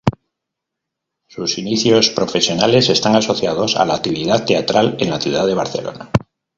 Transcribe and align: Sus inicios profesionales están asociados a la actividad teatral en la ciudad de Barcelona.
Sus 1.27 1.59
inicios 1.59 2.09
profesionales 2.09 2.89
están 2.89 3.15
asociados 3.15 3.75
a 3.75 3.85
la 3.85 3.93
actividad 3.93 4.43
teatral 4.47 4.97
en 4.99 5.11
la 5.11 5.21
ciudad 5.21 5.45
de 5.45 5.53
Barcelona. 5.53 6.09